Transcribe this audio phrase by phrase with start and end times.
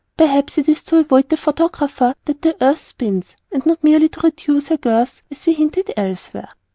[0.17, 4.21] Perhaps it is to avoid the photographer that the Earth spins, and not merely to
[4.21, 6.49] reduce her girth as we hinted elsewhere.